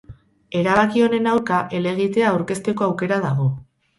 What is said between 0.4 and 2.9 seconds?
Erabaki honen aurka helegitea aurkezteko